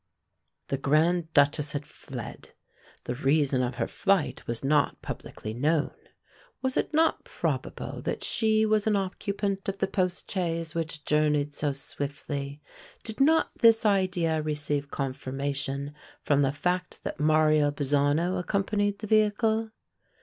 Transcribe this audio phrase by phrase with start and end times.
[0.69, 2.53] The Grand Duchess had fled:
[3.03, 5.91] the reason of her flight was not publicly known.
[6.63, 11.53] Was it not probable that she was an occupant of the post chaise which journeyed
[11.53, 12.63] so swiftly?
[13.03, 15.93] did not this idea receive confirmation
[16.23, 19.69] from the fact that Mario Bazzano accompanied the vehicle?